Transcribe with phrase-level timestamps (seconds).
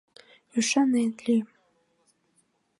[0.57, 1.41] Ӱшанен лий...